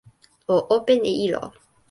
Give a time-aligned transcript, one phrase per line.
[0.53, 1.43] o open e ilo.